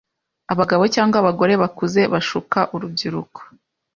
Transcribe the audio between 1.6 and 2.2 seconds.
bakuze